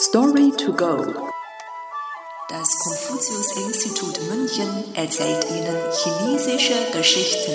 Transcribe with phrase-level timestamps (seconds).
[0.00, 0.96] Story to go.
[2.48, 7.52] Das Konfuzius-Institut München erzählt Ihnen chinesische Geschichten.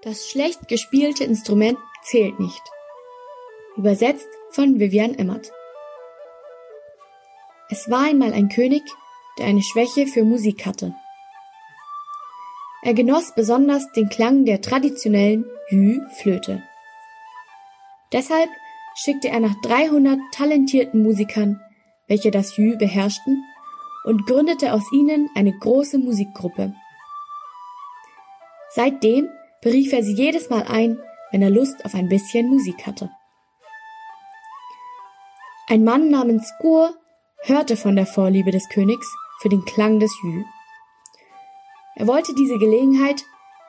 [0.00, 2.62] Das schlecht gespielte Instrument zählt nicht.
[3.76, 5.52] Übersetzt von Vivian Emmert.
[7.68, 8.82] Es war einmal ein König,
[9.38, 10.94] der eine Schwäche für Musik hatte.
[12.82, 16.62] Er genoss besonders den Klang der traditionellen Yu-Flöte.
[18.12, 18.50] Deshalb
[18.94, 21.60] schickte er nach 300 talentierten Musikern,
[22.08, 23.42] welche das Yu beherrschten,
[24.04, 26.74] und gründete aus ihnen eine große Musikgruppe.
[28.70, 29.28] Seitdem
[29.62, 30.98] berief er sie jedes Mal ein,
[31.30, 33.10] wenn er Lust auf ein bisschen Musik hatte.
[35.68, 36.94] Ein Mann namens Gur
[37.44, 39.06] hörte von der Vorliebe des Königs
[39.40, 40.44] für den Klang des Yu.
[41.94, 43.24] Er wollte diese Gelegenheit,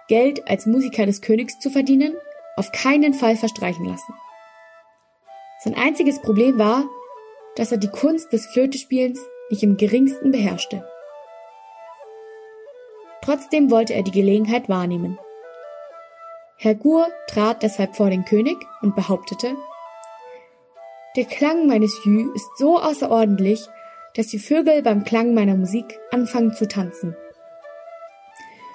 [0.08, 2.16] Geld als Musiker des Königs zu verdienen,
[2.58, 4.14] auf keinen Fall verstreichen lassen.
[5.64, 6.84] Sein einziges Problem war,
[7.56, 9.20] dass er die Kunst des Flötespielens
[9.50, 10.86] nicht im geringsten beherrschte.
[13.22, 15.18] Trotzdem wollte er die Gelegenheit wahrnehmen.
[16.58, 19.56] Herr Gur trat deshalb vor den König und behauptete,
[21.16, 23.66] der Klang meines Jü ist so außerordentlich,
[24.16, 27.16] dass die Vögel beim Klang meiner Musik anfangen zu tanzen.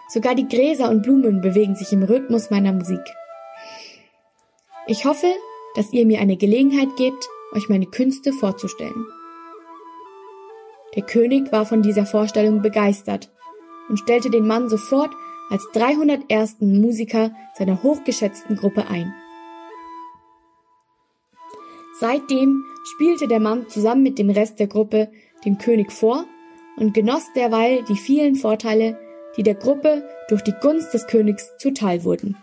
[0.09, 3.03] Sogar die Gräser und Blumen bewegen sich im Rhythmus meiner Musik.
[4.87, 5.27] Ich hoffe,
[5.79, 9.07] dass ihr mir eine Gelegenheit gebt, euch meine Künste vorzustellen.
[10.97, 13.31] Der König war von dieser Vorstellung begeistert
[13.89, 15.13] und stellte den Mann sofort
[15.51, 16.57] als 301.
[16.63, 19.15] Musiker seiner hochgeschätzten Gruppe ein.
[22.01, 25.13] Seitdem spielte der Mann zusammen mit dem Rest der Gruppe
[25.45, 26.25] dem König vor
[26.77, 28.99] und genoss derweil die vielen Vorteile,
[29.37, 32.37] die der Gruppe durch die Gunst des Königs zuteil wurden.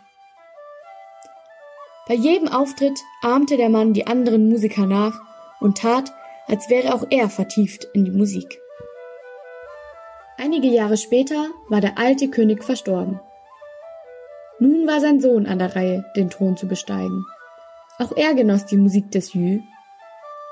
[2.07, 5.19] Bei jedem Auftritt ahmte der Mann die anderen Musiker nach
[5.59, 6.13] und tat,
[6.47, 8.61] als wäre auch er vertieft in die Musik.
[10.37, 13.19] Einige Jahre später war der alte König verstorben.
[14.59, 17.25] Nun war sein Sohn an der Reihe, den Thron zu besteigen.
[17.97, 19.61] Auch er genoss die Musik des Jü,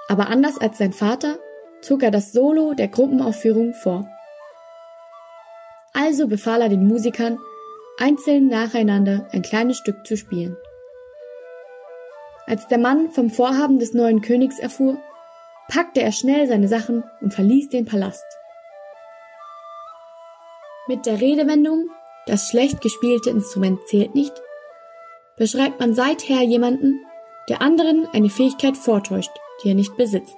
[0.07, 1.37] aber anders als sein Vater
[1.81, 4.07] zog er das Solo der Gruppenaufführung vor.
[5.93, 7.37] Also befahl er den Musikern,
[7.99, 10.57] einzeln nacheinander ein kleines Stück zu spielen.
[12.53, 14.99] Als der Mann vom Vorhaben des neuen Königs erfuhr,
[15.69, 18.23] packte er schnell seine Sachen und verließ den Palast.
[20.87, 21.89] Mit der Redewendung
[22.27, 24.39] das schlecht gespielte Instrument zählt nicht,
[25.35, 27.03] beschreibt man seither jemanden,
[27.49, 29.31] der anderen eine Fähigkeit vortäuscht,
[29.63, 30.37] die er nicht besitzt.